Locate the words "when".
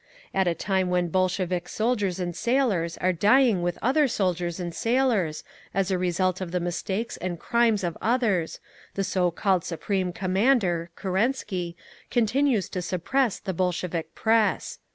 0.89-1.09